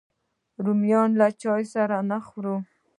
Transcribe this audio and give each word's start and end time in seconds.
رومیان 0.65 1.09
له 1.19 1.27
چای 1.41 1.63
سره 1.73 1.97
نه 2.09 2.17
خوري 2.27 2.55